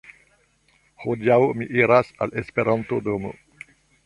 [1.03, 3.37] Hodiaŭ mi iras al la Esperanto-domo